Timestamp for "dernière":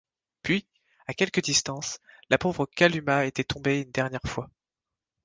3.91-4.19